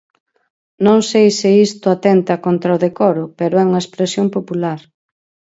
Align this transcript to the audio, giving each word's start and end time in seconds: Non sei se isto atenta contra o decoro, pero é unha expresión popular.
Non 0.85 0.99
sei 1.09 1.27
se 1.39 1.49
isto 1.67 1.85
atenta 1.89 2.41
contra 2.45 2.75
o 2.75 2.81
decoro, 2.85 3.23
pero 3.37 3.53
é 3.61 3.63
unha 3.69 3.83
expresión 3.83 4.27
popular. 4.37 4.79